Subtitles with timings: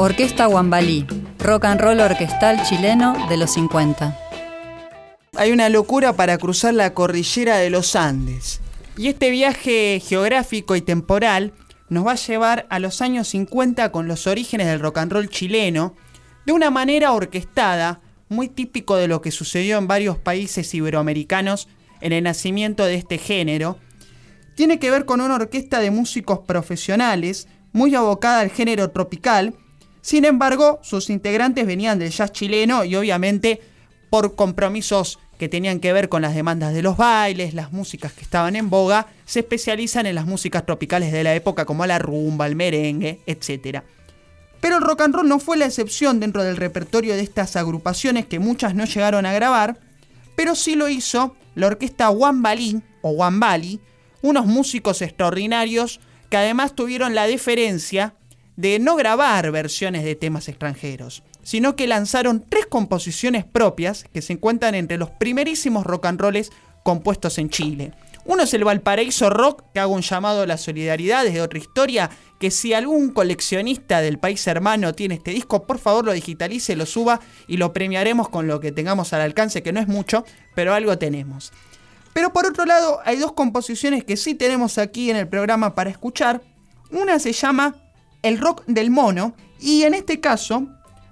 [0.00, 1.04] Orquesta Guambalí,
[1.40, 4.16] rock and roll orquestal chileno de los 50.
[5.34, 8.60] Hay una locura para cruzar la cordillera de los Andes.
[8.96, 11.52] Y este viaje geográfico y temporal
[11.88, 15.28] nos va a llevar a los años 50 con los orígenes del rock and roll
[15.30, 15.96] chileno,
[16.46, 21.66] de una manera orquestada, muy típico de lo que sucedió en varios países iberoamericanos
[22.00, 23.78] en el nacimiento de este género.
[24.54, 29.56] Tiene que ver con una orquesta de músicos profesionales, muy abocada al género tropical,
[30.00, 33.60] sin embargo, sus integrantes venían del jazz chileno y obviamente
[34.10, 38.22] por compromisos que tenían que ver con las demandas de los bailes, las músicas que
[38.22, 42.46] estaban en boga, se especializan en las músicas tropicales de la época como la rumba,
[42.46, 43.82] el merengue, etc.
[44.60, 48.26] Pero el rock and roll no fue la excepción dentro del repertorio de estas agrupaciones
[48.26, 49.78] que muchas no llegaron a grabar,
[50.34, 53.78] pero sí lo hizo la orquesta One o One
[54.20, 58.14] unos músicos extraordinarios que además tuvieron la deferencia
[58.58, 64.32] de no grabar versiones de temas extranjeros, sino que lanzaron tres composiciones propias que se
[64.32, 66.50] encuentran entre los primerísimos rock and rolls
[66.82, 67.92] compuestos en Chile.
[68.24, 72.10] Uno es el Valparaíso Rock, que hago un llamado a la solidaridad desde otra historia,
[72.40, 76.84] que si algún coleccionista del país hermano tiene este disco, por favor lo digitalice, lo
[76.84, 80.24] suba y lo premiaremos con lo que tengamos al alcance, que no es mucho,
[80.56, 81.52] pero algo tenemos.
[82.12, 85.90] Pero por otro lado, hay dos composiciones que sí tenemos aquí en el programa para
[85.90, 86.42] escuchar.
[86.90, 87.76] Una se llama
[88.22, 90.66] el rock del mono y en este caso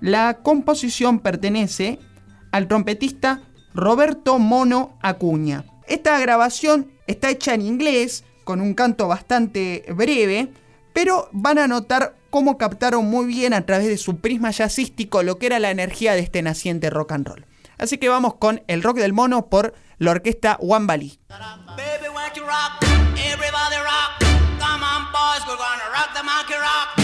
[0.00, 1.98] la composición pertenece
[2.52, 3.42] al trompetista
[3.74, 5.64] Roberto Mono Acuña.
[5.86, 10.52] Esta grabación está hecha en inglés con un canto bastante breve,
[10.92, 15.38] pero van a notar cómo captaron muy bien a través de su prisma jazzístico lo
[15.38, 17.46] que era la energía de este naciente rock and roll.
[17.78, 21.18] Así que vamos con el rock del mono por la orquesta One Valley.
[26.18, 26.97] The monkey rock.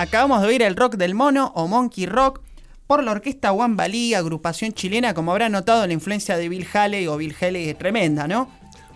[0.00, 2.40] Acabamos de oír el rock del mono o monkey rock
[2.86, 7.18] por la orquesta Wambalí, agrupación chilena, como habrá notado la influencia de Bill Haley o
[7.18, 8.48] Bill Haley es tremenda, ¿no?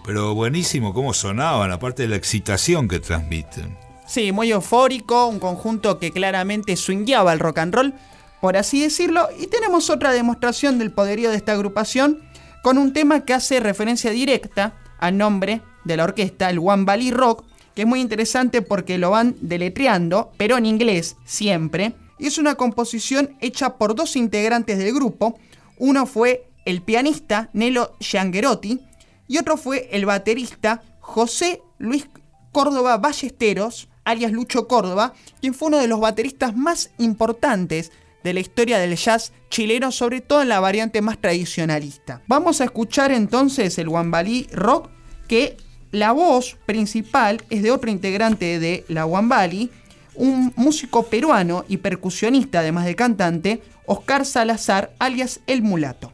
[0.06, 3.77] Pero buenísimo cómo sonaban, aparte de la excitación que transmiten.
[4.06, 7.95] Sí, muy eufórico, un conjunto que claramente swingueaba el rock and roll,
[8.41, 12.23] por así decirlo, y tenemos otra demostración del poderío de esta agrupación
[12.62, 17.11] con un tema que hace referencia directa al nombre de la orquesta, el One Valley
[17.11, 22.38] Rock, que es muy interesante porque lo van deletreando, pero en inglés siempre, y es
[22.38, 25.38] una composición hecha por dos integrantes del grupo,
[25.79, 28.81] uno fue el pianista Nelo Giangherotti
[29.29, 32.09] y otro fue el baterista José Luis
[32.53, 37.91] Córdoba Ballesteros, alias Lucho Córdoba, quien fue uno de los bateristas más importantes
[38.23, 42.23] de la historia del jazz chileno, sobre todo en la variante más tradicionalista.
[42.27, 44.88] Vamos a escuchar entonces el Wambalí Rock,
[45.29, 45.56] que
[45.94, 49.70] la voz principal es de otro integrante de la Wambali,
[50.17, 56.12] un músico peruano y percusionista, además de cantante, Oscar Salazar, alias El Mulato.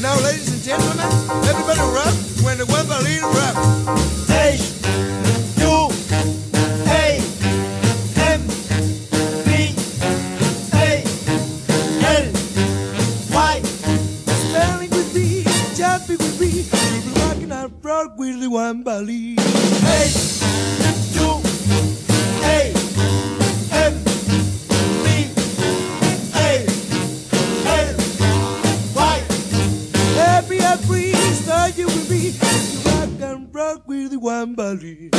[0.00, 0.16] Now,
[17.82, 19.38] rock with the Wambali.
[19.80, 20.10] Hey,
[21.14, 21.40] you,
[22.40, 22.72] hey,
[23.70, 23.90] hey,
[25.04, 25.16] me,
[26.32, 26.66] hey,
[27.64, 27.94] hey,
[28.92, 29.22] why?
[30.14, 32.30] Happy, happy, start you with me.
[32.30, 35.10] You rock and rock with the Wambali.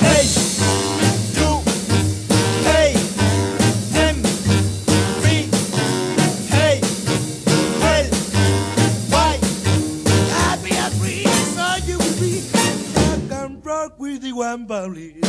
[0.00, 0.28] Hey,
[14.32, 15.20] Wembley.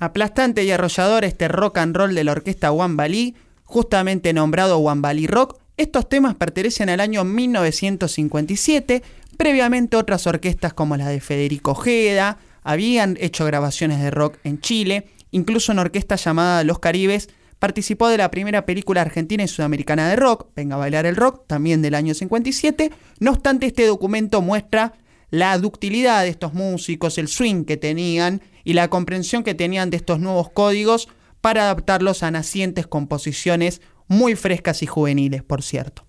[0.00, 3.34] Aplastante y arrollador este rock and roll de la orquesta Wambalí,
[3.68, 9.02] justamente nombrado Wambalí Rock, estos temas pertenecen al año 1957,
[9.36, 15.10] previamente otras orquestas como la de Federico Ojeda habían hecho grabaciones de rock en Chile,
[15.32, 20.16] incluso una orquesta llamada Los Caribes participó de la primera película argentina y sudamericana de
[20.16, 24.94] rock, Venga a bailar el rock, también del año 57, no obstante este documento muestra
[25.30, 29.98] la ductilidad de estos músicos, el swing que tenían y la comprensión que tenían de
[29.98, 31.08] estos nuevos códigos
[31.40, 36.04] para adaptarlos a nacientes composiciones muy frescas y juveniles, por cierto.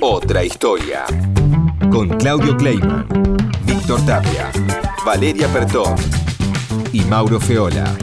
[0.00, 1.04] Otra historia.
[1.90, 3.06] Con Claudio Kleiman,
[3.64, 4.50] Víctor Tapia,
[5.04, 5.94] Valeria Pertón
[6.92, 7.96] y Mauro Feola.